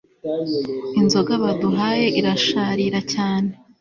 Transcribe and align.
inzoga 0.99 1.33
baduhaye 1.43 2.05
irasharira 2.19 2.99
cyane 3.13 3.51